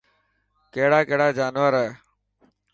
[0.73, 1.89] ڪهڙا ڪهڙا جانور هي.